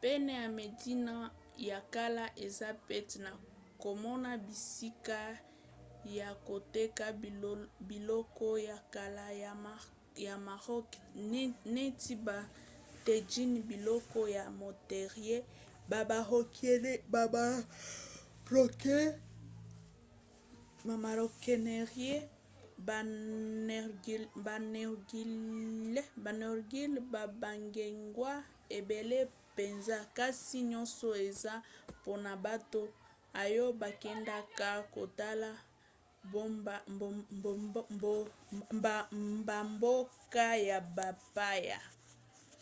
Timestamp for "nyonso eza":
30.70-31.54